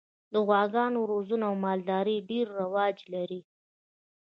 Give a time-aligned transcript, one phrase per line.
[0.33, 3.41] د غواګانو روزنه او مالداري ډېر رواج لري.